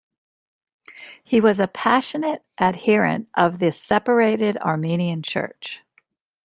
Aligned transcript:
He 1.23 1.41
was 1.41 1.59
a 1.59 1.67
passionate 1.67 2.43
adherent 2.57 3.29
of 3.35 3.59
the 3.59 3.71
separated 3.71 4.57
Armenian 4.57 5.21
Church. 5.21 5.81